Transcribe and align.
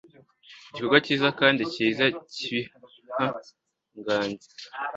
Igikorwa 0.69 0.97
cyiza 1.05 1.29
kandi 1.39 1.61
cyiza 1.73 2.05
cyibihangange 2.33 4.47